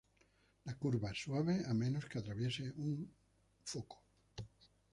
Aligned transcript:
La 0.69 0.73
curva 0.85 1.11
es 1.15 1.19
suave 1.25 1.57
a 1.63 1.75
menos 1.75 2.07
que 2.07 2.17
atraviese 2.17 2.73
un 2.87 2.97
foco. 3.75 4.01